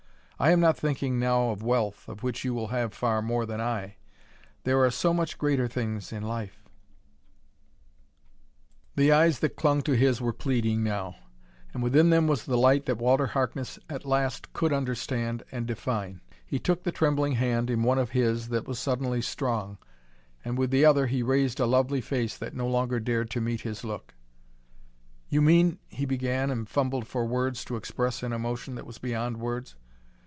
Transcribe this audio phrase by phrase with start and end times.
[0.41, 3.61] I am not thinking now of wealth, of which you will have far more than
[3.61, 3.97] I:
[4.63, 6.67] there are so much greater things in life"
[8.95, 11.15] The eyes that clung to his were pleading now.
[11.75, 16.21] And within them was the light that Walter Harkness at last could understand and define.
[16.43, 19.77] He took the trembling hand in one of his that was suddenly strong,
[20.43, 23.61] and with the other he raised a lovely face that no longer dared to meet
[23.61, 24.15] his look.
[25.29, 29.37] "You mean" he began, and fumbled for words to express an emotion that was beyond
[29.37, 29.75] words.